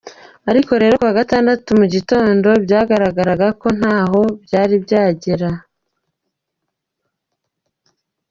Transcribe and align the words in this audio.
Ariko 0.49 0.71
rero 0.81 0.93
kuwa 0.99 1.17
gatandatu 1.19 1.69
mu 1.79 1.85
gitondo 1.93 2.47
byagaragaraga 2.65 3.47
ko 3.61 3.67
ntaho 3.79 4.21
byari 4.43 4.75
byagera. 4.85 5.49